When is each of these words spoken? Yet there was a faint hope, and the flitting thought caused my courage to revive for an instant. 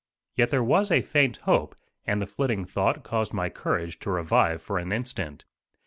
Yet 0.35 0.49
there 0.49 0.63
was 0.63 0.89
a 0.89 1.03
faint 1.03 1.37
hope, 1.45 1.75
and 2.07 2.19
the 2.19 2.25
flitting 2.25 2.65
thought 2.65 3.03
caused 3.03 3.33
my 3.33 3.49
courage 3.49 3.99
to 3.99 4.09
revive 4.09 4.59
for 4.59 4.79
an 4.79 4.91
instant. 4.91 5.45